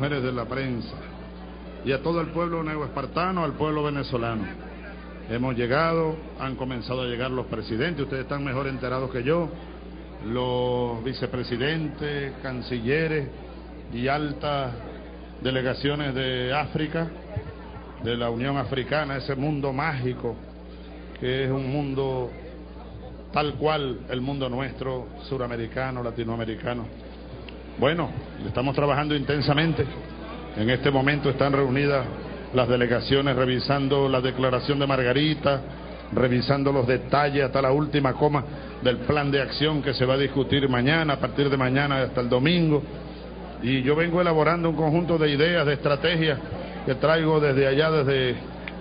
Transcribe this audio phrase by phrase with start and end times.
[0.00, 0.94] mujeres de la prensa
[1.84, 4.44] y a todo el pueblo neoespartano, al pueblo venezolano.
[5.28, 9.50] Hemos llegado, han comenzado a llegar los presidentes, ustedes están mejor enterados que yo,
[10.26, 13.28] los vicepresidentes, cancilleres
[13.92, 14.72] y altas
[15.42, 17.06] delegaciones de África,
[18.02, 20.34] de la Unión Africana, ese mundo mágico
[21.20, 22.30] que es un mundo
[23.34, 26.86] tal cual el mundo nuestro, suramericano, latinoamericano.
[27.80, 28.10] Bueno,
[28.46, 29.86] estamos trabajando intensamente.
[30.54, 32.04] En este momento están reunidas
[32.52, 35.62] las delegaciones revisando la declaración de Margarita,
[36.12, 38.44] revisando los detalles hasta la última coma
[38.82, 42.20] del plan de acción que se va a discutir mañana, a partir de mañana hasta
[42.20, 42.82] el domingo.
[43.62, 46.38] Y yo vengo elaborando un conjunto de ideas, de estrategias
[46.84, 48.34] que traigo desde allá, desde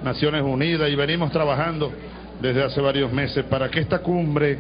[0.04, 1.90] Naciones Unidas, y venimos trabajando
[2.41, 4.57] desde hace varios meses para que esta cumbre,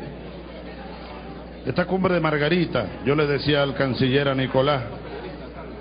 [1.65, 4.83] esta cumbre de Margarita, yo le decía al canciller a Nicolás,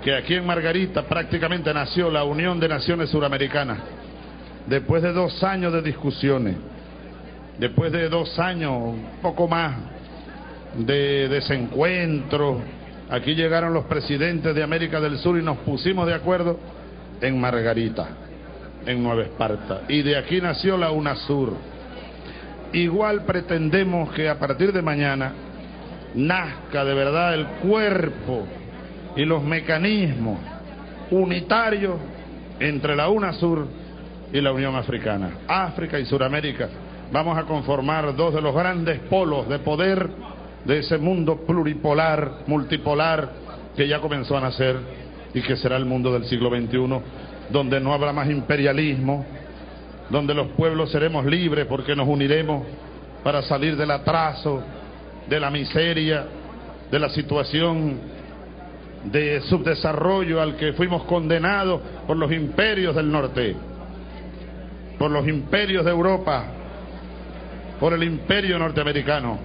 [0.03, 3.79] que aquí en Margarita prácticamente nació la Unión de Naciones Suramericanas,
[4.67, 6.55] después de dos años de discusiones,
[7.57, 9.75] después de dos años, un poco más,
[10.77, 12.61] de desencuentros,
[13.09, 16.59] aquí llegaron los presidentes de América del Sur y nos pusimos de acuerdo
[17.21, 18.07] en Margarita,
[18.85, 21.53] en Nueva Esparta, y de aquí nació la UNASUR.
[22.71, 25.33] Igual pretendemos que a partir de mañana
[26.15, 28.45] nazca de verdad el cuerpo
[29.15, 30.39] y los mecanismos
[31.11, 31.95] unitarios
[32.59, 33.67] entre la UNASUR
[34.31, 35.31] y la Unión Africana.
[35.47, 36.69] África y Suramérica
[37.11, 40.09] vamos a conformar dos de los grandes polos de poder
[40.65, 43.29] de ese mundo pluripolar, multipolar,
[43.75, 44.77] que ya comenzó a nacer
[45.33, 47.01] y que será el mundo del siglo XXI,
[47.49, 49.25] donde no habrá más imperialismo,
[50.09, 52.63] donde los pueblos seremos libres porque nos uniremos
[53.23, 54.61] para salir del atraso,
[55.29, 56.25] de la miseria,
[56.91, 57.99] de la situación
[59.05, 63.55] de subdesarrollo al que fuimos condenados por los imperios del norte,
[64.97, 66.45] por los imperios de Europa,
[67.79, 69.39] por el imperio norteamericano.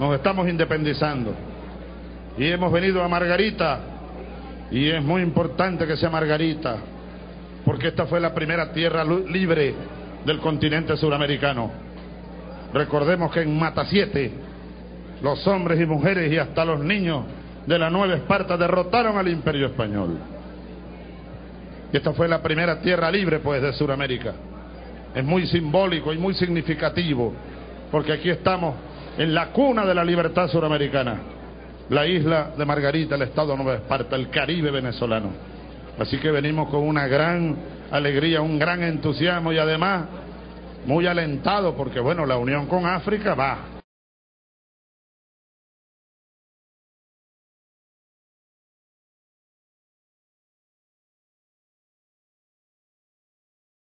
[0.00, 1.34] Nos estamos independizando
[2.36, 3.80] y hemos venido a Margarita
[4.70, 6.78] y es muy importante que sea Margarita
[7.64, 9.74] porque esta fue la primera tierra libre
[10.24, 11.70] del continente suramericano.
[12.72, 14.32] Recordemos que en Mata Siete,
[15.22, 17.24] los hombres y mujeres y hasta los niños
[17.66, 20.18] de la Nueva Esparta derrotaron al imperio español.
[21.92, 24.34] Y esta fue la primera tierra libre, pues, de Sudamérica.
[25.14, 27.32] Es muy simbólico y muy significativo,
[27.90, 28.74] porque aquí estamos
[29.16, 31.18] en la cuna de la libertad suramericana,
[31.88, 35.30] la isla de Margarita, el estado de Nueva Esparta, el Caribe venezolano.
[35.98, 37.56] Así que venimos con una gran
[37.90, 40.04] alegría, un gran entusiasmo y además
[40.86, 43.77] muy alentado porque bueno, la unión con África va.